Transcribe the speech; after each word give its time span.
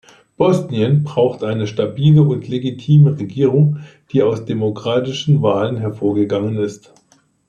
Bosnien 0.35 1.03
braucht 1.03 1.43
eine 1.43 1.67
stabile 1.67 2.23
und 2.23 2.47
legitime 2.47 3.19
Regierung, 3.19 3.81
die 4.11 4.23
aus 4.23 4.45
demokratischen 4.45 5.43
Wahlen 5.43 5.77
hervorgegangen 5.77 6.57
ist. 6.57 6.91